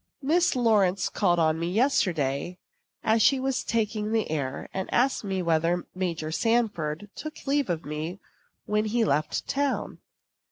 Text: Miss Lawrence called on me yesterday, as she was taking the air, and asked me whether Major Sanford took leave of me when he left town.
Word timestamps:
Miss 0.23 0.55
Lawrence 0.55 1.09
called 1.09 1.37
on 1.37 1.59
me 1.59 1.69
yesterday, 1.71 2.57
as 3.03 3.21
she 3.21 3.39
was 3.39 3.63
taking 3.63 4.11
the 4.11 4.31
air, 4.31 4.67
and 4.73 4.91
asked 4.91 5.23
me 5.23 5.43
whether 5.43 5.85
Major 5.93 6.31
Sanford 6.31 7.07
took 7.15 7.45
leave 7.45 7.69
of 7.69 7.85
me 7.85 8.19
when 8.65 8.85
he 8.85 9.05
left 9.05 9.47
town. 9.47 9.99